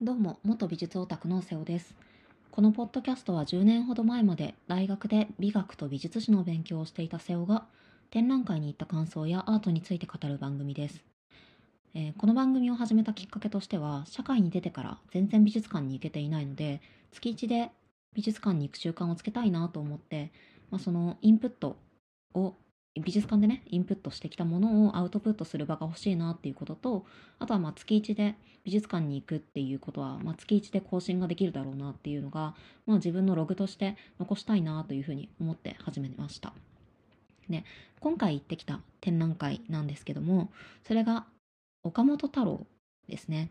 [0.00, 1.92] どうも、元美術オタクの瀬尾です。
[2.52, 7.64] このポッドキャストは10年ほど前まで大学で美学と美術史の勉強をしていた瀬尾が
[8.12, 11.02] 展覧会に行った感想やアートについて語る番組です。
[11.96, 16.80] えーこの番組を始めたきっかけとしては、社会に出てから全然美術館に行けていないので、
[17.10, 17.72] 月1で
[18.14, 20.30] 美術館に行く習慣をつけたいなと思って、
[20.70, 21.76] まあ、そのインプット
[22.34, 22.54] を
[22.94, 27.06] 美術館でね、インプットしてきたものをアウトプットする場が欲しいなっていうことと、
[27.38, 28.34] あとはま月1で
[28.64, 32.54] 美術館に行くっていうことは、ま、月1で更新ができるだろうなっていうのが、
[32.86, 36.52] まあ、自分のログとして残したいなというふうに思って始めました。
[37.48, 37.64] で、
[38.00, 40.50] 今回行ってきた展覧会なんですけども、
[40.86, 41.26] それが
[41.84, 42.66] 岡本太郎
[43.08, 43.50] ですね。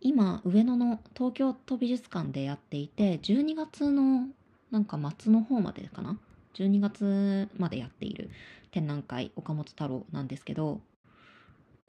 [0.00, 4.28] 今、上野の東京都美術館でやっていて、12月の
[4.70, 6.18] なんか末の方までかな？
[6.54, 8.30] ?12 月までやっている
[8.70, 10.80] 展覧会、岡本太郎なんですけど、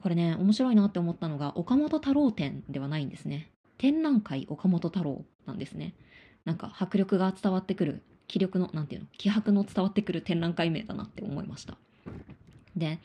[0.02, 3.50] これね、面白いなって思ったのが、岡本太郎展ではないんですね。
[3.78, 5.94] 展覧会岡本太郎なんですね。
[6.44, 11.76] なんか迫力が伝わってくる、気力の、なんていうの、気迫の伝わってくる展覧会名だなって思いました。
[12.76, 12.98] で、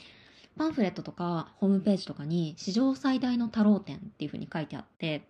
[0.57, 5.27] パンフレットとかホームページとかに史上最大の太郎展っていう風に書いてあって、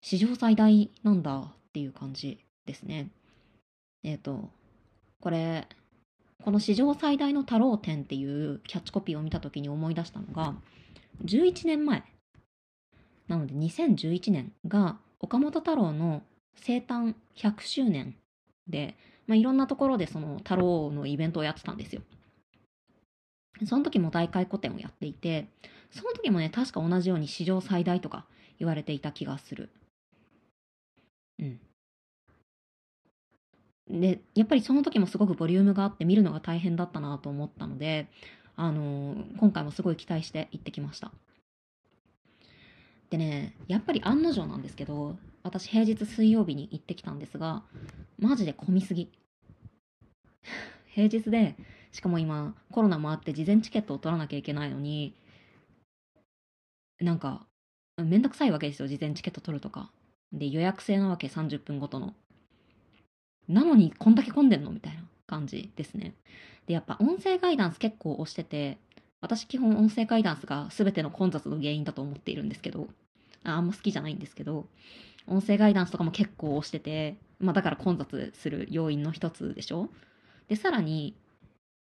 [0.00, 3.10] 史上最大なんだっていう感じですね。
[4.04, 4.50] えっ、と、
[5.22, 5.68] これ、
[6.42, 10.56] この史上最大の太郎展っていうキャッチコピーを見た時に思い出したのが、
[11.24, 12.02] 11年前、
[13.28, 16.22] なので2011年が岡本太郎の
[16.56, 18.16] 生誕100周年
[18.66, 18.96] で、
[19.28, 22.02] まあ、いろんなところでその太郎のイベントをやってたんですよ。
[23.64, 25.46] その時も大会古典をやっていて、
[25.92, 28.26] その時もね、確か同じように史上最大とか
[28.58, 29.70] 言われていた気がする。
[31.38, 31.60] うん。
[33.88, 38.08] で、やっぱりその時もすごくボリュームがあって見るのが大変だったなと思ったので、
[38.56, 41.12] あのー今回もすごい期待して行ってきました。
[43.10, 47.62] でね、やっぱり案の定なんですけど、私平日水曜日に行ってきたんですが、
[48.18, 49.10] マジで混みすぎ。
[50.86, 51.56] 平日で、
[51.90, 55.14] しかも今コロナもあって事前チケットを取らなきゃいけないのに、
[57.00, 57.46] なんか、
[57.98, 59.90] めんどくさいわけですよ、事前チケット取るとか。
[60.32, 62.14] で、予約制なわけ、30分ごとの。
[63.48, 64.70] なのに、こんだけ混んでんの？
[64.70, 66.14] みたいな感じですね。
[66.66, 68.78] で、やっぱ音声ガイダンス結構押してて、
[69.20, 72.88] 私基本音声ガイダンスが全ての混雑の原因だと思っているんですけど、
[73.44, 74.66] あんま好きじゃないんですけど、
[75.26, 79.88] 音声ガイダンスとかも結構押してて、まあだから混雑する要因の一つでしょ？
[80.48, 81.14] で、さらに、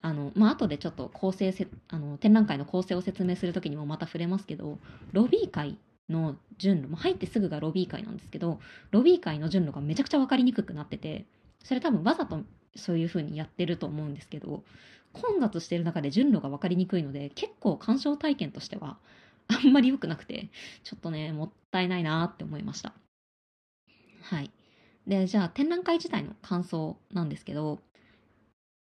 [0.01, 4.77] あの、まあ後でちょっと構成せ、あの、展覧会の構成を説明するときにもまた触れますけど、
[5.11, 5.77] ロビー会
[6.09, 8.59] の順路、も入ってすぐがロビー会なんですけど、
[8.91, 11.25] ロビー会の順路がめちゃくちゃ分かりにくくなってて、
[11.63, 12.43] それ多分わざと
[12.75, 14.63] そういう風にやってると思うんですけど、
[15.13, 18.97] 混雑してる中で順路が分かりにくいので、結構鑑賞体験としては
[19.47, 20.49] あんまり良くなくて、
[20.83, 22.93] ちょっとね、もったいないなって思いました。
[24.21, 24.51] はい。
[25.07, 27.81] で、じゃあ展覧会自体の感想なんですけど、こ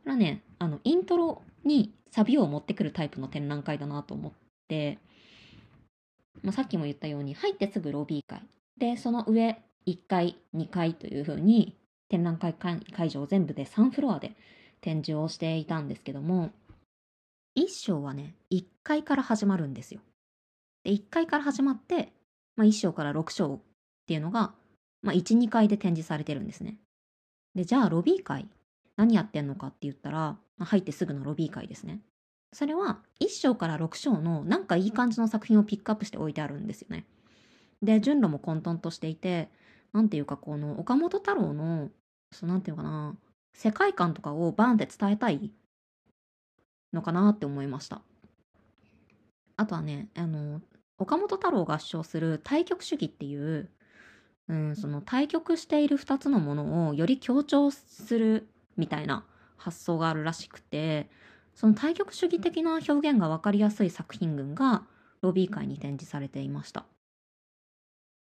[0.06, 4.32] れはね、あの、イントロにサビを持ってくるタイプの展覧会だなと思っ
[4.68, 4.98] て、
[6.42, 8.42] まあ、さっきも言ったように、入ってすぐロビー会。
[8.78, 11.76] で、その上、1階、2階という風に、
[12.08, 14.34] 展覧会会会場全部で3フロアで
[14.80, 16.52] 展示をしていたんですけども、
[17.56, 20.00] 1章はね、1階から始まるんですよ。
[20.84, 22.12] で、1階から始まって、
[22.56, 23.60] まあ、1章から6章っ
[24.06, 24.54] ていうのが、
[25.02, 26.78] まあ、1、2階で展示されてるんですね。
[27.54, 28.48] で、じゃあ、ロビー会、
[28.96, 32.00] 何やってんのかって言ったら、まあ入ってすぐのロビー会ですね。
[32.52, 37.04] それは、1章から6章のなんかいい感じの作品をピックアップして置いてあるんですよね。
[37.82, 39.50] で、順路も混沌としていて、
[39.92, 41.90] なんていうか、この、岡本太郎の、
[42.32, 43.16] そう、なんていうかな、
[43.52, 45.50] 世界観とかをバーンって伝えたい
[46.92, 48.02] のかなって思いました。
[49.56, 50.62] あとはね、あの、
[50.98, 53.70] 岡本太郎が主張する対極主義っていう、
[54.48, 59.24] うん、その対極している2つのものをより強調するみたいな
[59.56, 61.10] 発想があるらしくて、
[61.58, 64.84] その対極主義的な表現が分かりやすい作品群が
[65.22, 66.86] ロビー会に展示されていました。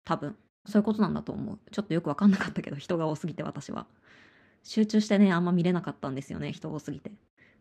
[0.05, 0.37] 多分。
[0.65, 1.59] そういうことなんだと思う。
[1.69, 3.87] ちょっとよく分かんなかったけど、人が多すぎて私は。
[4.63, 7.11] 集中してね、あんま見れなかったんですよね、人多すぎて。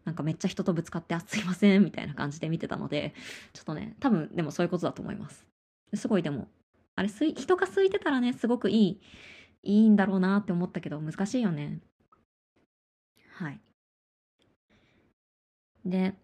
[0.05, 3.13] なんかめっちゃ人とぶつかって、あ、すいません、みたいな感じで見てたので、
[3.53, 5.45] ちょっとね、多分でもそういうことだと思います。
[5.95, 6.47] すごいでも、
[6.95, 9.01] あれ、人が空いてたらね、すごくいい、
[9.65, 11.81] いいんだろうなって思ったけど、難しいよね。
[13.33, 13.61] はい。
[15.85, 16.15] で、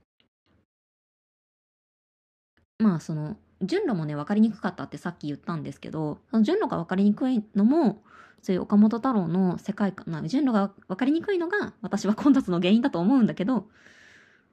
[2.78, 8.02] まあその、順路もね、分かりにくかったってさっき言ったんですけど、その順路が分かりにくいのも、
[8.42, 13.68] そういう岡本太郎の世界観、まあ順路が分かりにくいのが、私は混雑の原因だと思うんだけど、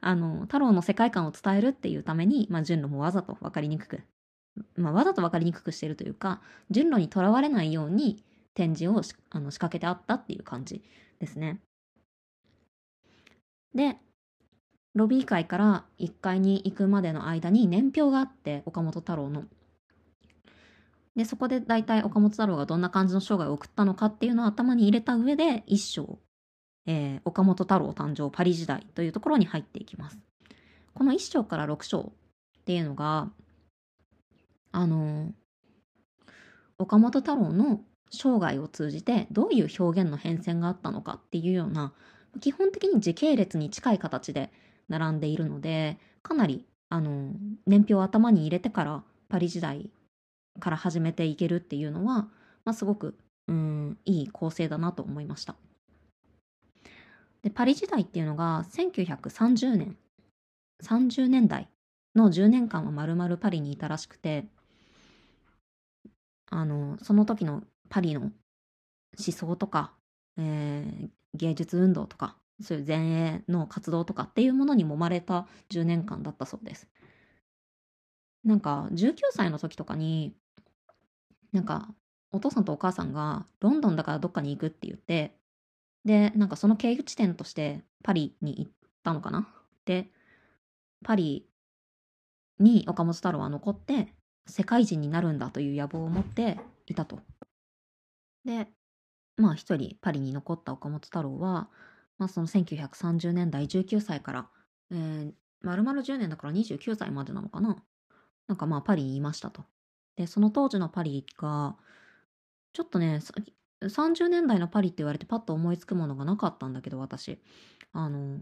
[0.02, 4.02] あの、太郎の世界観を伝えるっていうために、まあ順路もわざと分かりにくく
[4.76, 8.24] まあ、わざと分かりにくくしてるというか順路にとらわれないように
[8.54, 10.82] 展示をあの仕掛けてあったっていう感じ
[11.20, 11.60] ですね。
[13.76, 13.98] で
[14.98, 19.44] ロビー階から1階に行くまでの間に年表があって岡本太郎の。
[21.16, 26.20] でそこで大体岡本太郎がどんな感じの生涯を送ったのかっていうのを頭に入れた上で一章、
[26.86, 30.20] えー、岡本太郎誕生パリ時代というところに入っていきます。
[30.94, 32.12] この1章から6章
[32.60, 33.32] っていうのが
[34.72, 35.32] あの
[36.80, 41.94] 岡本太郎の生涯を通じてどういう表現の変遷があったのかっていうような
[42.40, 44.52] 基本的に時系列に近い形で
[44.90, 47.34] 並んでいるのでかなりあの
[47.66, 49.90] 年表を頭に入れてからパリ時代
[50.60, 52.28] から始めていけるっていうのは、
[52.66, 53.18] まあ、すごく
[53.48, 55.56] うんいい構成だなと思いました。
[57.44, 59.98] でパリ時代っていうのが1930年
[60.84, 61.70] 30年代
[62.16, 64.46] の10年間はまるまるパリにいたらしくて
[66.50, 68.32] あのその時のパリの思
[69.18, 69.94] 想とか、
[70.38, 76.88] えー、芸術運動とかそういう前衛の活動とかっていうものに揉まれた10年間だったそうです。
[78.44, 80.36] なんか19歳の時とかに
[81.52, 81.90] なんか
[82.32, 85.38] お父さんとお母さんがロンドンだからどっかに行くって言って
[86.06, 88.72] でなんかその経由地点としてパリに行っ
[89.04, 89.48] たのかな？
[89.86, 90.08] で
[91.04, 91.48] パリ
[92.60, 94.14] に岡本太郎は残って
[94.48, 97.20] 世界人になるんだという野望を持っていたと。
[98.46, 98.68] で
[99.36, 101.70] まあ一人パリに残った岡本太郎は
[102.18, 104.50] まあ、その1930年代19歳から、
[104.92, 105.32] えー、
[105.62, 107.78] 丸々10年だから29歳までなのかな？
[108.48, 109.66] なんかまあパリにいましたと。
[110.16, 111.78] で、その当時のパリが、
[112.74, 113.20] ちょっとね、
[113.82, 117.40] 30年代のパリって言われてパッと思いつくものがなかったんだけど、私。
[117.94, 118.40] あの、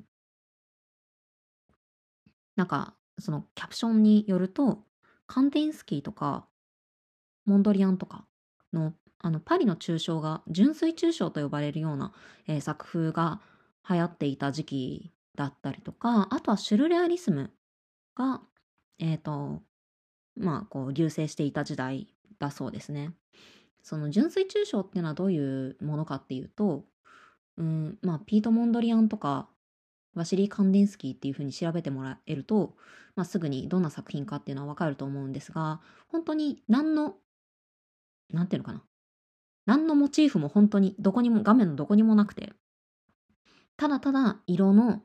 [2.56, 4.84] なんか、そのキャプションによると、
[5.28, 6.48] カンティンスキーとか、
[7.46, 8.26] モンドリアンとか
[8.74, 12.14] の、あの、パリの抽象が、純粋抽象と呼ばれるような、
[12.48, 13.42] えー、作風が
[13.90, 17.52] 流行っていた時期だったりとか、あとはシュルレアリスム
[18.16, 18.42] が、
[19.00, 19.62] えっ、ー、と、
[20.36, 22.08] まあ、こう、流星していた時代
[22.40, 23.14] だそうですね。
[23.82, 26.86] その純粋抽象っていうのはどういうものかっていうと、
[27.58, 29.48] うん、まあ、ピート・モンドリアンとか、
[30.16, 32.76] ワシリー・カンディンスキーっていうふうに調べてもらえると、
[33.16, 37.16] まあ、すぐにどんな作品かっていうのはわかると思うんですが、本当に何の、
[38.32, 38.84] なんていうのかな。
[39.66, 42.54] 何のモチーフも本当にどこにも、画面のどこにもなくて、
[43.78, 45.02] ただただ色の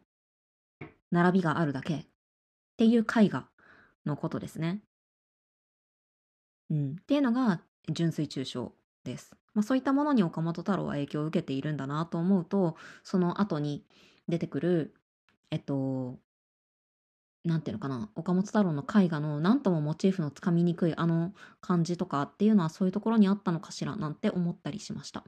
[1.10, 2.06] 並びがあるだけっ
[2.76, 3.48] ていう絵画
[4.06, 4.82] のことですね。
[6.70, 8.72] うん、っていうのが純粋抽象
[9.04, 9.36] です。
[9.54, 13.84] まあ、そういったものに岡本太郎は影響を受けているんだなと思うとその後に
[14.28, 14.94] 出てくる
[15.50, 16.20] えっと
[17.44, 25.24] なんていうのかな岡本太郎の絵画の何ともモチーフのつかみにくいあの感じとかっていうのはそういうところにあったのかしらなんて思ったりしました。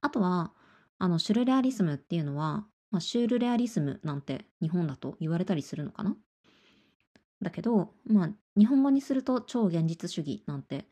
[0.00, 0.52] あとは
[0.98, 6.16] あのシュルレアリスムっていうのは、まあ、シュールレアリスムなんて日本だと言われたりするのかな？
[7.42, 10.86] だけど、まあ、日本語にすると超現実主義なんて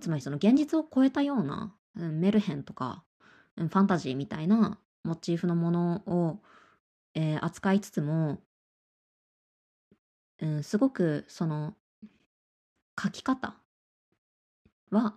[0.00, 3.04] つまりその現実を超えたような、うん、メルヘンとか、
[3.56, 6.40] うん、ファンタジーみたいなモチーフのものを、
[7.14, 8.38] えー、扱いつつも、
[10.40, 11.74] うん、すごくその
[13.00, 13.56] 書き方
[14.90, 15.16] は、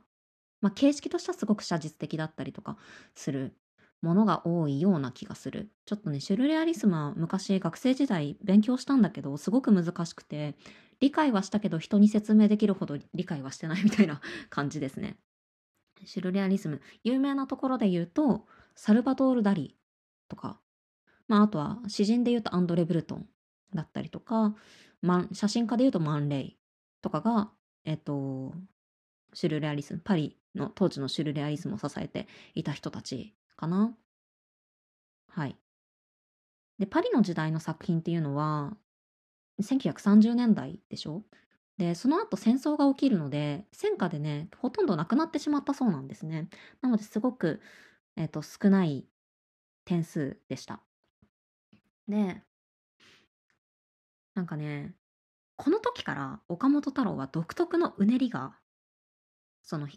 [0.61, 2.77] まあ、形式としてはすごく写実的だったりとか
[3.15, 3.53] する
[4.01, 5.71] ものが多いような気がする。
[5.85, 10.55] ちょっとね、シュルレアリスムは昔学生時代勉強したんだけど、すごく難しくて、
[10.99, 15.17] 理解はしたけど人に説明できるほど理解はしてないみたいな 感じですね。
[16.05, 19.75] シュルレアリスム、有名なところで言うと、サルバトール・ダリ
[20.27, 20.59] とか、
[21.27, 23.27] まあ、あとは詩人で言うとアンドレ・ブルトン
[23.73, 24.55] だったりとか、
[25.01, 26.57] ま、写真家で言うとマン・レイ
[27.01, 27.51] とかが、
[27.83, 28.53] えっと、
[29.33, 33.93] シュルレアリスム、パリの当時のシュルレアリスムを支えていた人たちかな？
[35.27, 35.57] はい。
[36.79, 38.77] で、パリの時代の作品っていうのは、
[39.61, 41.23] 1930年代でしょ？
[41.77, 46.49] で、その後戦争が起きるので、戦火でね、ほとんどなくなってしまったそうなんですね。
[46.81, 47.61] なのですごく、
[48.15, 49.05] えっ、ー、と、少ない
[49.85, 50.81] 点数でした。
[52.07, 52.41] で、
[54.33, 54.95] なんかね、
[55.55, 58.55] この時から岡本太郎は独特のうねりが、
[59.63, 59.87] その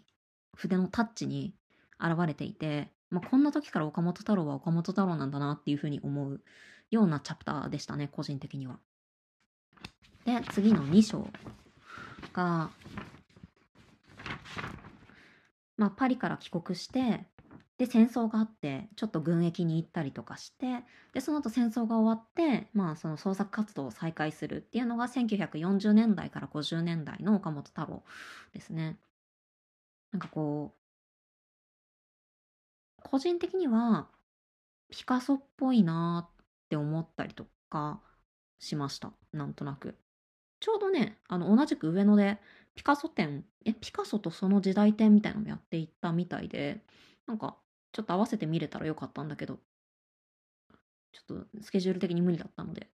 [0.55, 1.55] 筆のタッチに
[1.99, 6.41] 現れていて、まあ、こんな時から岡本太郎は岡本太郎なんだなっていうふうに思う
[6.89, 8.79] ようなチャプターでしたね、個人的には。
[10.25, 11.27] で、次の2章
[12.33, 12.71] が、
[15.77, 17.25] まあ、パリから帰国して、
[17.81, 20.83] で戦争があってちょっと軍役に行ったりとかして
[21.15, 28.03] でその後戦争が終わってまあその創作活動を再開するっていうのが1940年代から50年代の岡本太郎
[28.53, 28.99] ですね。
[30.11, 30.80] なんかこう
[33.11, 34.07] 個人的には
[34.89, 37.99] ピカソっぽいなって思ったりとか
[38.57, 39.95] しましたなんとなく。
[40.61, 42.37] ちょうどねあの同じく上野で
[42.73, 46.79] ピカソ展えピカソとその時代展みたいなのもやっていったみたいで
[47.27, 47.57] なんか
[47.91, 49.57] ちょっと合わせて見れたらよかったんだけど
[51.11, 52.87] ちょっとスケジュール的に無理だったので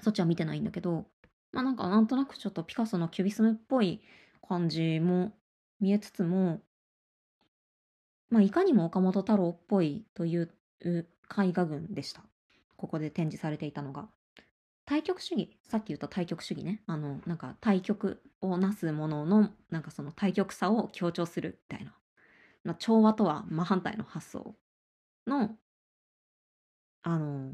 [0.00, 1.04] そっちは見てないんだけど
[1.52, 4.00] まあなんかなんとなくちょっとピカソのキュビスムっぽい
[4.46, 5.32] 感じも
[5.80, 6.60] 見えつつも
[8.30, 10.50] まあいかにも岡本太郎っぽいという
[10.84, 11.06] 絵
[11.52, 12.22] 画群でした。
[12.76, 14.08] ここで展示されていたのが。
[14.84, 15.50] 対極主義。
[15.62, 16.82] さっき言った対極主義ね。
[16.86, 21.94] あのなんか対極をなすもののなんかその対極さを強調するみたいな、
[22.64, 24.54] まあ、調和とは真反対の発想
[25.26, 25.50] の
[27.02, 27.52] あの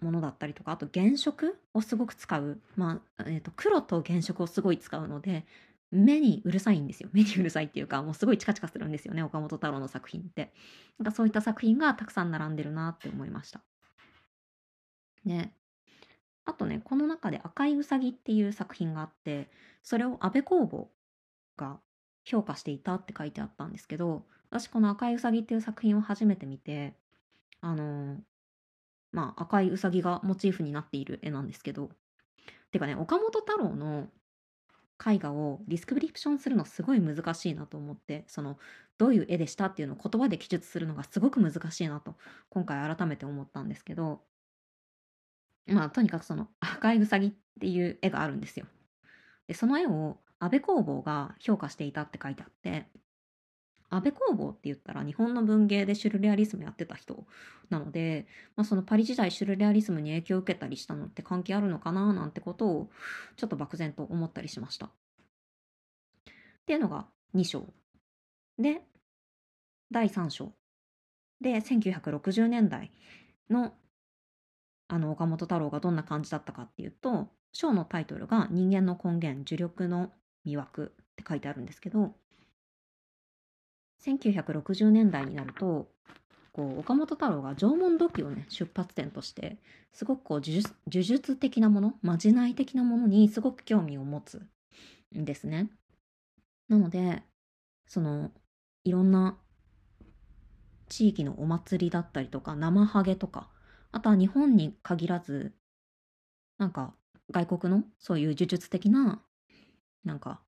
[0.00, 0.72] ものだったりとか。
[0.72, 5.46] あと原色をすごく使う、まあえー、と黒と原色をすごい使うので
[5.94, 7.08] 目にうるさいんですよ。
[7.14, 9.22] 目にうるさいっていうかもうすごいチカチカするんですよね。
[9.22, 10.52] 岡本太郎の作品って。
[10.98, 13.62] なんかそういった作品がたくさん並んでるなって思いました。
[15.24, 15.56] ね
[16.44, 19.50] あとね、この中で赤いうさぎっていう作品があって、
[19.82, 20.90] それを安倍工房
[21.56, 21.80] が
[22.24, 26.94] 評価していたって書いてあったんですけど、私この赤いうさぎっていう作品を初めて見て、
[27.60, 28.18] あの、
[29.10, 31.90] まあ赤いうさぎがモチーフになっている絵なんですけど、
[32.72, 34.08] てかね、岡本太郎の
[35.04, 38.58] 絵画をディスクリプションするのすごい難しいなと思ってその
[38.98, 42.16] どういう絵でしたっていうのを言葉で記述するのがすごく難しいなと
[42.50, 44.22] 今回改めて思ったんですけど
[45.66, 48.66] まあ、とにかくその赤いウサギっていう絵があるんですよ。
[49.46, 52.90] で、その絵を安倍工房が評価していたって書いてあって、
[53.96, 57.26] 安倍工房って言ったら日本の文芸でシュルレアリスムやってた人
[57.70, 62.90] なので、まあ、そのパリ時代シュルレアリスムに影響を受けたりしたのって関係あるのかななんてことを
[63.36, 64.86] ちょっと漠然と思ったりしました。
[64.86, 64.90] っ
[66.66, 67.66] ていうのが2章。
[68.58, 68.82] で、
[69.90, 70.52] 第3章。
[71.40, 72.90] で、1960年代
[73.50, 73.74] の
[74.88, 80.12] あの岡本太郎がどんな感じだったかっていうと章のタイトルが「人間の根源呪力の
[80.44, 82.14] 魅惑」って書いてあるんですけど
[84.06, 85.88] 1960年代になると
[86.52, 89.58] こう岡本太郎が縄文土器をね出発点として
[89.92, 94.42] すごくこう呪術的なものまじない的なものにすごく興味を持つ
[95.16, 95.70] んですね。
[96.68, 97.22] なので
[97.86, 98.30] その
[98.84, 99.36] いろんな
[100.88, 103.48] 地域のお祭りだったりとか生ハゲとか
[103.94, 105.54] あとは日本に限らず、
[106.58, 106.94] なんか
[107.30, 109.22] 外国のそういう呪術的な、
[110.04, 110.40] なんか、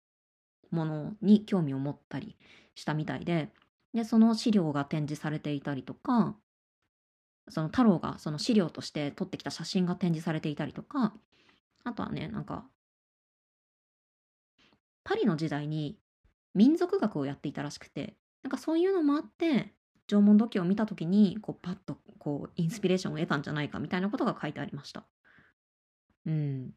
[0.73, 2.37] ものに興味を持ったり
[2.77, 3.51] したみたいで、
[3.93, 6.37] で、その資料が展示されていたりとか、
[7.49, 11.15] その太郎がその資料として撮ってきた写真が展示されていたりとか、
[11.85, 12.69] あとはね、なんか、
[15.03, 15.99] パリの時代に
[16.55, 19.75] 民族学をやっていたらしくて、なんかそういうのもあって、
[20.09, 25.05] 縄文土器を見た時にこうパッとこうインスピレーションを得たんじゃないかみたいなことが書いてありました。
[26.27, 26.71] うん。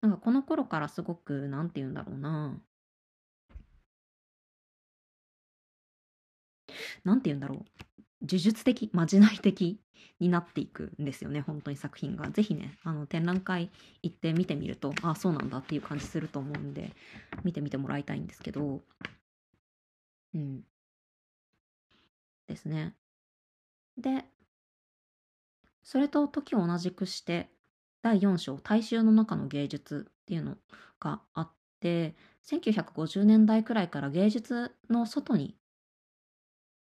[0.00, 2.60] なんかこの頃からすごく何て言うんだろうな。
[7.04, 7.58] 何て言うんだろう。
[8.22, 9.80] 呪術的、まじない的
[10.20, 12.28] になっていくんですよね、本当に作品が。
[12.30, 13.70] ぜひね、あの展覧会
[14.02, 16.92] 行って見てみると、ああ、そうなんだっていう感じすると思うんで、
[17.44, 18.82] 見てみてもらいたいんですけど、
[20.34, 20.62] うん。
[22.46, 22.94] ですね。
[23.96, 24.24] で、
[25.82, 27.48] それと時を同じくして
[28.02, 30.56] 第4章大衆の中の芸術っていうの
[31.00, 32.14] があって
[32.46, 35.56] 1950年代くらいから芸術の外に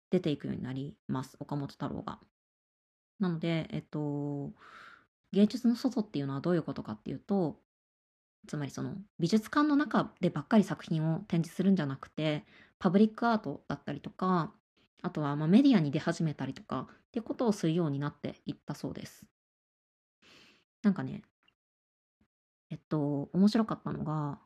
[0.09, 2.19] 出ていくようになります岡本太郎が。
[3.19, 4.53] なので、えっと、
[5.31, 7.59] 芸術の外っていうのはどういうことかっていうと
[8.47, 12.45] つまりその美術館の中でばっかり作品を展示するんじゃなくて
[12.79, 14.53] パブリックアートだったりとか
[15.01, 19.25] あとはまメディアに出始めたりとかってことをするようになっていったそうです。
[20.83, 21.23] なんかね、
[22.69, 24.39] えっと、面白かったのが、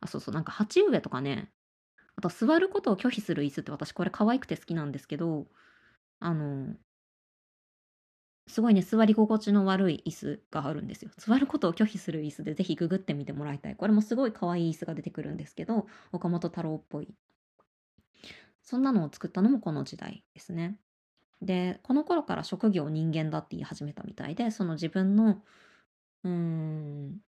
[0.00, 1.52] あ、そうそう、なんか鉢植えとかね、
[2.18, 5.46] あと座ることを拒否する椅子って私これ可愛くて好きなんですけど、
[6.20, 6.76] あの、
[8.48, 11.10] すごいね、座り心地の悪い椅子があるんですよ。
[11.18, 13.76] 座ることを拒否する椅子でぜひググってみてもらいたい。
[13.76, 17.14] これもすごい可愛い椅子が出てくるんですけど、岡本太郎っぽい
[18.62, 20.78] そんなのを作ったのもこの時代ですね。
[21.42, 25.42] で、この頃から職業人間だって言い始めたみたいで、その自分の、
[26.24, 27.20] うーん、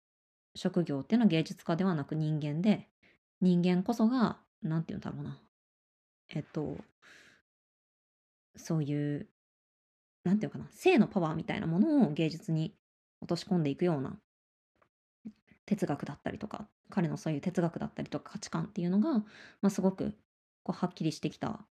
[0.57, 2.91] 職業っていうのは芸術家ではなく人間で、
[3.41, 5.39] 人間こそが、なんて言うんだろうな。
[6.29, 6.79] えっと、
[8.57, 9.29] そういう、
[10.25, 12.75] なんていうかな、性のパワーみたいなものを芸術に
[13.21, 14.19] 落とし込んでいくような
[15.67, 19.25] 哲学だったりとか、彼のそういう哲学だったりとか価値観っていうのが、ま
[19.65, 20.17] あ、すごく
[20.63, 21.67] こうはっきりしてきた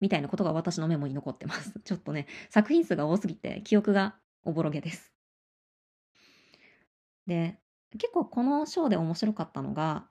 [0.00, 1.78] みたいなことが私のメモに残ってます。
[1.84, 5.12] ちょっとね、作品数が多すぎて記憶がおぼろげです。
[7.26, 7.60] で、
[7.92, 10.08] 結構このショーで面白かったのが、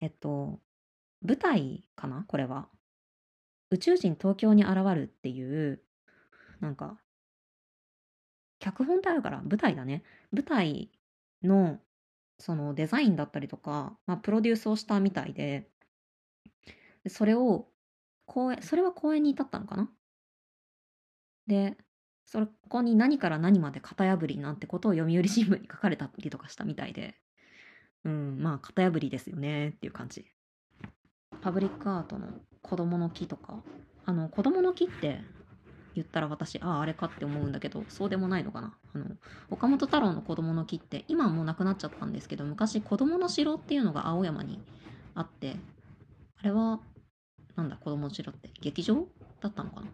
[0.00, 0.60] えっと、
[1.22, 2.24] 舞台かな？
[2.26, 2.68] これは。
[3.70, 5.82] 宇宙人東京に現るっていう、
[6.60, 6.98] なんか、
[8.58, 10.02] 脚本ってあるから舞台だね。
[10.32, 10.90] 舞台
[11.42, 11.78] の
[12.38, 15.68] そのデザインだったりとか、まあ、プロデュースをしたみたいで、
[17.08, 17.68] それを
[18.24, 19.90] 公演、それは公演に至ったのかな？
[21.46, 21.76] で、
[22.24, 27.14] そこに何から何まで型破りなんてことを読売新聞に書かれたりとかしたみたいで、
[28.04, 30.26] うん、まあ型破りですよねっていう感じ。
[31.40, 32.26] パブリックアートの
[32.62, 33.62] 子供の木とか、
[34.04, 35.20] あの子供の木って
[35.94, 38.74] 言ったら私、ああ、あれかって思うんだけど、そうでもないのかな。
[38.94, 39.06] あの、
[39.50, 44.60] 岡本太郎の子供の木って、今はもうなくなっちゃったんですけど、昔子供の城っていうのが青山に
[45.14, 45.56] あって、
[46.38, 46.80] あれは、
[47.56, 49.06] なんだ、子供の城って、劇場
[49.40, 49.86] だったのかな。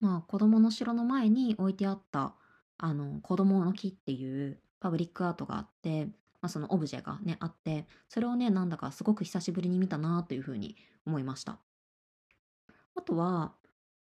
[0.00, 2.34] まあ、子供の城の前に置いてあった、
[2.78, 6.08] あの、子供の木っていうパブリックアートがあって、
[6.42, 11.60] まあ、そのオブジェがね、あって、それをね、なんだかすごく久しぶりに見たなというふうに思いました。
[12.96, 13.54] あとは、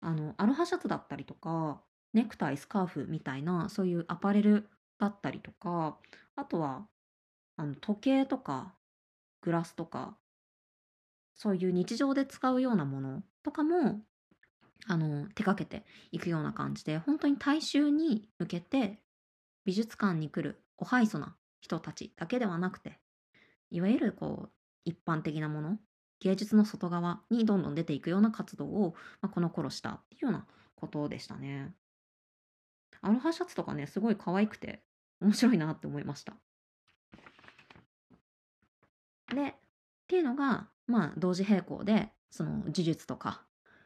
[0.02, 1.82] あの、アロハシャツだったりとか、
[2.14, 5.98] ネクタイ、スカーフみたいな、そういうアパレルだったりとか、
[6.36, 6.88] あとは、
[7.58, 8.76] あの、時計とか、
[9.42, 10.16] グラスとか、
[11.34, 14.02] そういう日常で使うようなものとかも、
[14.88, 19.00] あの、手掛けていくような感じで、本当に大衆に向けて、
[19.66, 23.00] 美術館に来るおはいそな人たちだけではなくて、
[23.70, 24.52] いわゆるこう、
[24.86, 25.80] 一般的なもの、
[26.20, 31.74] 芸術の外側にどんどん出ていくような活動を、まあ、この頃したっていうようなことでしたね。
[33.02, 34.84] アロハシャツとかね、すごい可愛くて
[35.22, 36.34] 面白いなって思いました。
[39.34, 39.54] で、っ
[40.08, 43.44] ていうのが、まあ、同時並行で、その呪術とか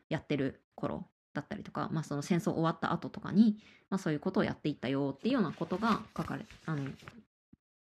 [0.09, 3.57] やってる頃だったりとか、まあ、その戦争終わった後とかに、
[3.89, 6.89] まあ、そういうことをやっていったよっていうようなことが書かれ、あの、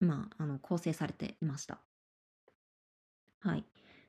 [0.04, 1.82] まあ、あの構成されていました。
[3.40, 3.66] はい。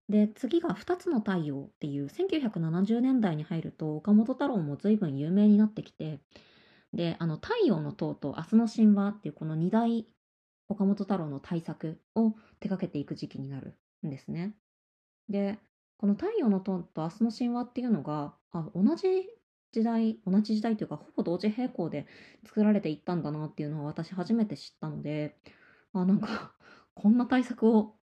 [0.08, 6.20] で、次が2つの太陽っていう、1970年代に入ると、岡本太郎も随分有名になってきて、
[6.92, 10.06] で、あの、太陽の塔と明日の神話っていうこの2大
[10.68, 12.30] 岡本太郎の大作を
[12.60, 13.76] 手掛けていく時期になる
[14.06, 14.54] んですね。
[15.28, 15.58] で、
[15.98, 19.06] この太陽の塔と明日の神話っていうのが、あ同じ
[19.72, 22.06] 時代、同じ時代というか、ほぼ同時並行で
[22.46, 25.36] 作られていったんだなっていうのは私初めて知ったので、
[25.94, 26.54] あ、なんか、
[26.94, 27.96] こんな対策を、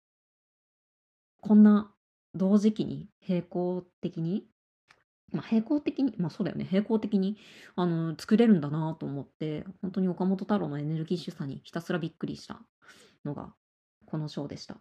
[1.41, 1.93] こんな
[2.33, 4.47] 同時期に並行的に、
[5.31, 7.37] まあ、並行的に、まあそうだよね、並行的に
[7.75, 12.61] あの作れるんだなと思って、本当に岡本太郎のエネルギッシュさにひたすらびっくりした
[13.23, 13.55] のが、
[14.05, 14.75] このショーでした。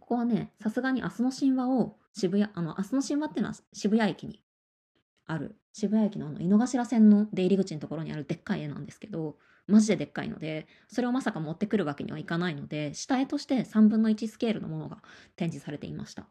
[0.00, 4.44] ここはね、さすがに明日の神話を渋谷、あの、明日の神話っていうのは渋谷駅に
[5.26, 15.02] ある、渋谷駅のあの井の頭線の出入り口のところにあるでっかい絵なんですけど、マジででっかいので、それをまさか持ってくるわけにはいかないので、下絵として3分の1スケールのものが
[15.36, 16.28] 展示されていました。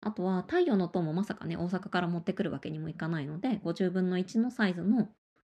[0.00, 5.08] あとは、太陽の塔もまさかね、大阪から持ってくるわけにもいかないので、50分の1のサイズの、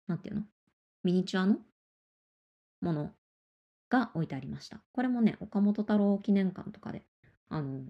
[0.06, 0.42] なんていうの
[1.02, 1.58] ミニチュアの
[2.80, 3.12] もの
[3.90, 4.80] が置いてありました。
[4.92, 7.04] これもね、岡本太郎記念館とかで、
[7.48, 7.84] あの、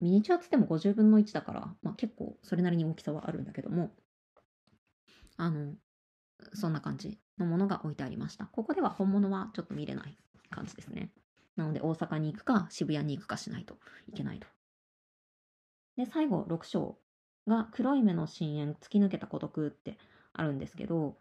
[0.00, 3.90] ミニチュアっつっても50分の1だから、まあ結構それなりに大きさはあるんだけども、
[5.36, 5.74] あの、
[6.52, 8.46] そんな感じのものが置いてありました。
[8.46, 10.16] ここでは本物はちょっと見れない
[10.50, 11.10] 感じですね。
[11.56, 14.46] なので大阪に行くか渋谷に行くかしないといけないと。
[15.96, 16.98] で、最後6章
[17.46, 19.98] が黒い目の深淵突き抜けた孤独って
[20.32, 21.16] あるんですけど、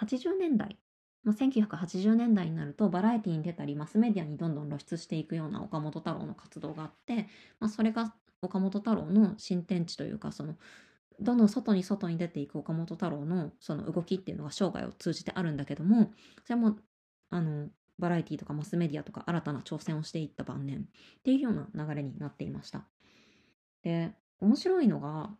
[0.00, 0.78] 80年代、
[1.24, 7.28] まあ、1980年代になるとバラエティに出たりマスメディアにどんどん露出していくような岡本太郎の活動があって、
[7.60, 10.56] まあ、それが岡本太郎の新天地というかその
[11.20, 16.12] どんどん外に外に出ていく岡本太郎のその動きっていうのが生涯を通じてあるんだけども
[16.44, 16.76] それも
[17.30, 20.86] あのバラエティとかマスメディアとか新たな挑戦をしていった晩年
[21.18, 22.84] っていうような流れになっていました。
[23.82, 25.30] で面白いのが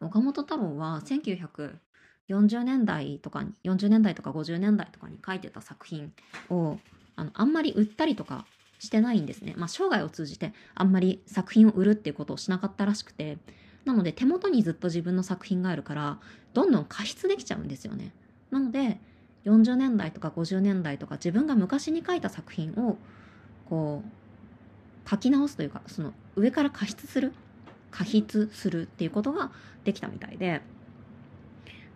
[0.00, 6.12] 岡本太郎は1940年代とかに40年代とか50年代とかに書いてた作品
[6.48, 6.78] を
[7.16, 8.46] あのあんまり売ったりとか
[8.78, 9.54] してないんですね。
[9.56, 13.38] まあ生涯を通じてあんまり作品を売るっていうことをしなかったらしくて
[13.84, 16.18] なので手元にずっと自分の作品があるから
[16.54, 18.12] どんどん加筆できちゃうんですよね。
[18.50, 19.00] なので
[19.44, 22.96] 40年代とか50年代とか自分が昔に書いた作品を
[23.68, 27.32] こう書き直すというかその上から加筆する
[27.90, 29.50] 加筆するっていうことが
[29.84, 30.62] できたみたいで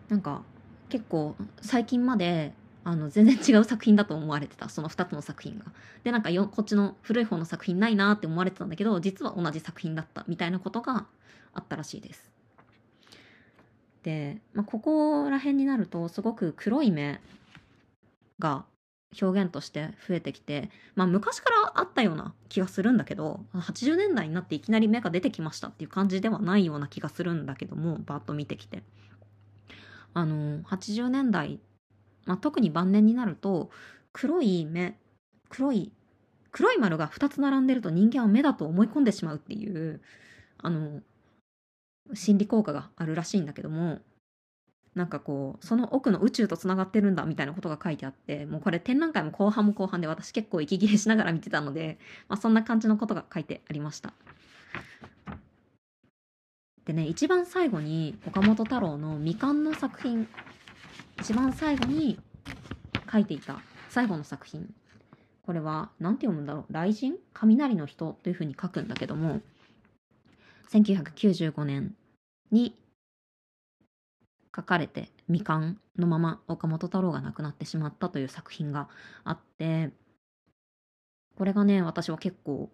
[0.08, 0.42] なんか
[0.88, 2.52] 結構最近まで
[2.88, 5.64] あの全然違う作品だと思われてたその2つの作品が。
[6.04, 11.06] でなんかよこっちの古い方の作品ないなって思われてたんだけど実は同じ作品だったみたいなことが
[11.52, 12.30] あったらしいです。
[14.04, 17.20] で、まあ、ここら辺になるとすごく黒い目
[18.38, 18.64] が
[19.20, 28.84] 表現として増えてきて、まあ、昔からあったような気がするんだけど80年代になっていきなり目が出てきましたっていう感じではないような気がするんだけどもバーッと見てきて
[30.14, 31.58] あの80年代、
[32.26, 33.70] まあ、特に晩年になると
[34.12, 34.98] 黒い目
[35.48, 35.92] 黒い
[36.50, 40.00] 黒い丸が2つ並んでると人間は目だと思い込んでしまうっていう
[40.58, 41.00] あの
[42.14, 44.00] 心理効果があるらしいんだけども
[44.94, 54.14] なんかこうその奥の宇宙とつながってるんだみたいなことが書いてあってもうこれ展覧会も後半も後半で私結構息切れしながら見てたので、まあ、そんな感じのことが書いてありました。
[56.86, 60.26] でね一番最後に岡本太郎の未完の作品
[61.18, 62.18] 一番最後に
[63.10, 64.72] 書いていた最後の作品。
[65.44, 66.64] これは何て読むんだろう。
[66.72, 67.14] 雷神？
[67.32, 69.40] 雷の人というふうに書くんだけども。
[70.70, 71.94] 1995年
[72.50, 72.76] に
[74.54, 78.88] 書かれて未完のまま岡本太郎が亡くなってしまったという作品が
[79.24, 79.90] あって。
[81.36, 82.70] これがね私は結構、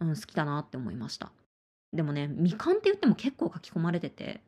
[0.00, 1.32] うん、好きだなって思いました。
[1.92, 4.40] でもね未完って言っても結構書き込まれてて。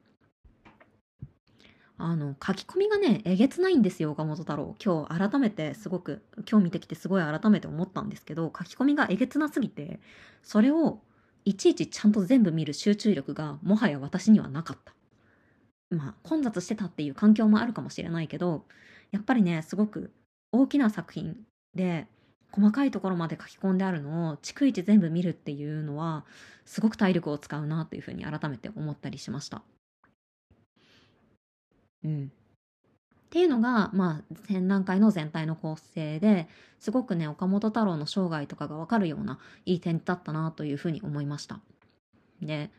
[1.98, 9.98] あの書き込みがねえげつないんですよ岡本太郎今日改めてすごく今日見てきてすごい改めて思ったんですけど書き込みがえげつなすぎて
[10.42, 11.00] それを
[11.46, 14.94] いちいちちゃんと全部見る集中力がもはや私にはなかった
[15.90, 18.64] まあ混雑してたっていう環境もあるかもしれないけど
[19.10, 20.10] やっぱりねすごく
[20.52, 21.36] 大きな作品
[21.74, 22.06] で
[22.52, 26.24] 細かいところまで書き込んであるのを逐一全部見るっていうのは
[26.64, 29.62] すごく体力を使うなというふうに改めて思ったりしました。
[32.06, 41.60] っていうのが、まあ、展覧会の全体の構成ですごくね岡本太郎の生涯とかが分かるようないい点だったなというふうに思いました。
[42.40, 42.70] で、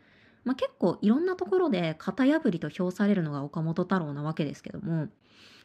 [0.45, 5.07] まあ、結構いろんなところで型破りと評されるのが岡本太郎なわけですけども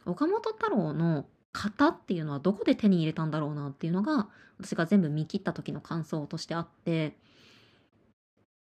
[0.05, 4.27] 岡本太郎の型っていうのはどこで手に入れたんだろうなっていうのが
[4.59, 7.15] 私が全部見切った時の感想としてあって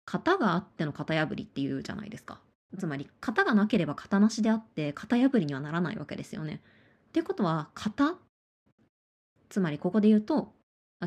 [0.05, 2.39] 型があっての型破りっていうじゃないですか。
[2.77, 6.62] つまり型がなければ型なしであって型破りにはならないわけですよね。
[7.10, 8.15] っていうことは型？
[9.49, 10.51] つまりここで言うと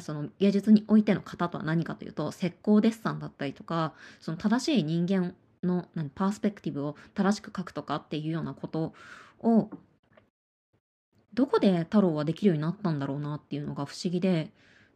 [0.01, 8.95] その芸術においての型とは何かというと石膏デッサンだったりとかその正しい人間のパースペクティブを正しく書くとかっていうようなこと
[9.41, 9.69] を
[11.35, 14.51] どこで太郎はできるようになったんだろうなっていうのが不思議で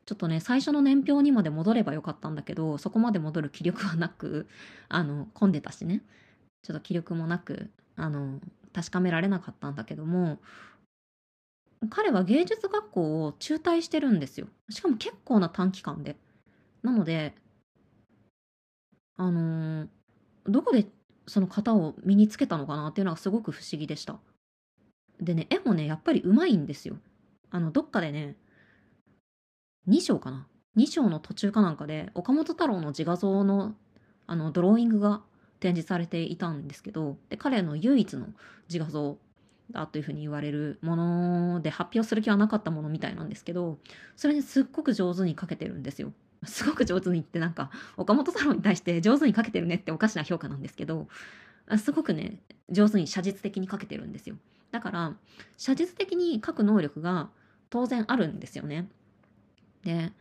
[0.06, 4.46] ちょっとね最初の年表にまで戻ればよかったんだけどそこまで戻る気力はなく
[4.88, 6.02] あの混んでたしね
[6.64, 8.40] ちょっと気力もなくあの
[8.72, 10.38] 確かめられなかったんだけども
[11.90, 14.48] 彼は芸術学校を中退してるんですよ。
[14.70, 16.16] しかも結構な短期間で。
[16.82, 17.34] なので
[19.16, 19.88] あのー、
[20.46, 20.86] どこで
[21.26, 24.18] その型を身につけたのかなっていうのがすごく不思議でした。
[25.20, 26.96] でね絵もねやっぱりうまいんですよ。
[27.50, 28.36] あのどっかでね
[29.88, 30.46] 2章かな
[30.76, 33.74] ？2章の途中かなんかで岡本太郎の自画像の
[34.26, 35.22] あのドローイングが
[35.64, 38.26] 展示されていたんですけどで彼の唯一の
[38.68, 39.16] 自画像
[39.70, 43.78] だというふうに言われるもので発表する気はなかったものみたいなんですけど
[44.14, 46.12] それにすっごく上手に描けてるんですよ。
[46.44, 51.08] すごく上手にってなんか岡本太郎に対して上手に描けてるねっておかしな評価なんですけど
[51.78, 54.36] すごくね上手に写実的に描けてるんですよ。
[54.70, 55.14] だから
[55.56, 57.30] 写実的に描く能力が
[57.70, 58.90] 当然あるんですよね。
[59.82, 60.12] で、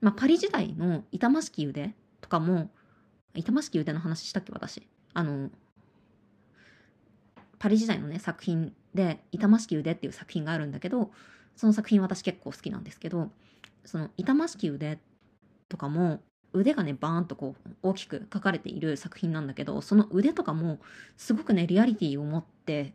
[0.00, 2.70] まあ、パリ時代の板増し腕とかも
[3.34, 4.86] 板増しき腕の話したっけ私？
[5.14, 5.50] あの
[7.58, 11.10] パリ時代のね作品で「板増しき腕」っていう作品があるんだけど
[11.56, 13.30] その作品私結構好きなんですけど
[13.84, 15.00] その板増しき腕
[15.68, 16.20] とかも
[16.52, 20.78] 腕がねバーンとこう大きく描かれている作品なんだけどその腕とかも
[21.16, 22.94] すごくねリアリティを持って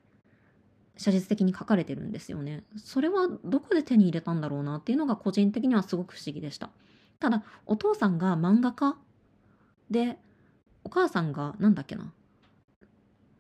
[0.98, 2.64] 写実的に描かれてるんですよね。
[2.78, 6.70] それはどこで手に入れたんだろうなっていうのが個人的にはすごく不思議でした。
[7.20, 8.96] ただお父さんが漫画家
[9.90, 10.18] で
[10.84, 12.12] お母さんがなんだっけな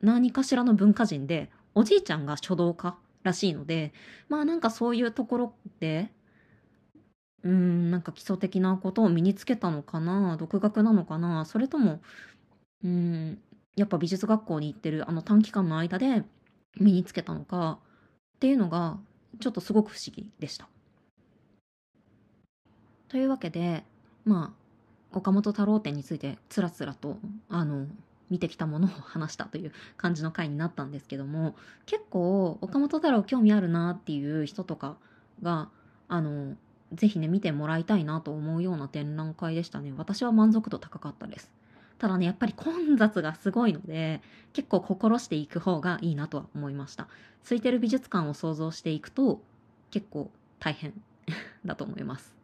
[0.01, 3.93] 何かしらの文化人でおじいちゃんが書道家らしいので
[4.29, 6.11] まあなんかそういうところで
[7.43, 12.01] うんなんか基礎的なことを身につけたのかな独学なのかなそれとも
[12.83, 13.39] うん
[13.75, 16.23] やっぱ美術学校に行ってるあの短期間の間で
[16.79, 17.79] 身につけたのか
[18.35, 18.97] っていうのが
[19.39, 20.67] ちょっとすごく不思議でした。
[23.07, 23.83] というわけで
[24.25, 24.62] まあ
[25.13, 27.17] 岡本太郎展についてつらつらと
[27.49, 27.87] あの
[28.29, 34.97] 見てきたものを話したという感じの回になったんですけども結構岡本太郎興味あるなっていう人とか
[35.41, 35.69] が
[36.07, 36.55] あの
[36.93, 39.93] ぜひね見てもらいたいなと思うような展覧会でしたね。
[39.97, 41.51] 私は満足度高かったです。
[41.97, 44.21] ただねやっぱり混雑がすごいので
[44.51, 47.07] 結構心していく方がいいなとは思いました。
[47.43, 49.41] 空いてる美術館を想像していくと
[49.91, 50.93] 結構大変
[51.65, 52.42] だと思います。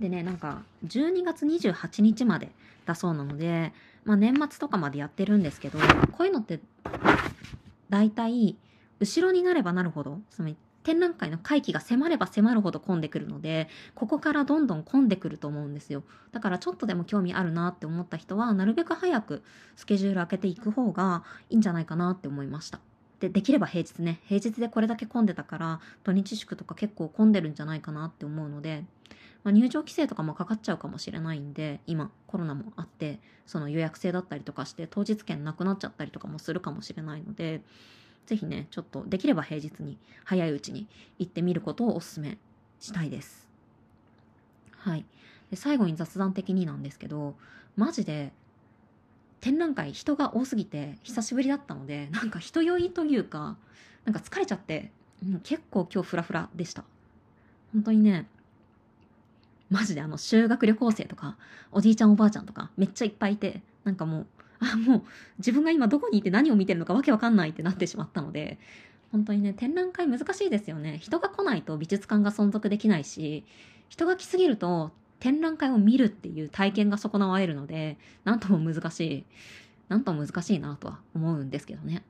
[0.00, 2.50] でねなんか12月28日まで
[2.86, 3.72] だそうなので、
[4.04, 5.78] まあ、年末とかまでやってるんですけど
[6.12, 6.60] こういうのって
[7.90, 8.56] 大体
[9.00, 10.54] 後ろになればなるほどその
[10.84, 16.02] 展覧会の会期が迫れば迫るほど混んでくるのでここからどんどん混んでくると思うんですよ。
[16.32, 19.42] だからちょっとでも興味あるなって思った人はなるべく早く
[19.76, 22.80] スケジュール開けていく方がいいんじゃないかなって思いました。
[23.20, 28.84] でできれば平日ね平日でこれだけ混んでたから土日祝とか結構混んでるんじゃないかなって思うので
[29.48, 37.62] まあ、入場規制とかもかかっちゃうかもしれないんで今コロナもあってその予約制だったりとかして当日券なくなっちゃったりとかもするかもしれないので
[38.26, 40.86] 是非ねちょっとできれば平日に早いうちに
[41.18, 42.36] 行ってみることをおすすめ
[42.78, 43.48] したいです。
[44.76, 45.06] はい
[45.50, 47.34] で最後に雑談的になんですけど
[47.74, 48.34] マジで
[49.40, 53.56] 展覧会人が多すぎて久しぶりだったのでなんか人酔いというか
[54.04, 54.92] なんか疲れちゃって、
[55.26, 56.84] うん、結構今日フラフラでした
[57.72, 58.26] 本当にね
[59.70, 61.36] マジであの修学旅行生とか
[61.72, 64.26] おじいちゃんおばあちゃんとかめっちゃいっぱいいてなんかもう
[64.60, 65.02] あもう
[65.38, 68.58] 自分が今どこにいて何を見てるのかわけわかんないってなってしまったので
[69.12, 73.44] 本当にね展覧会難しいですよね人が来ないと美術館が存続できないし
[73.88, 79.24] 人が来すぎると展覧会を見るっていう体験が損なわれるので何とも難しい
[79.88, 82.02] 何とも難しいなとは思うんですけどね。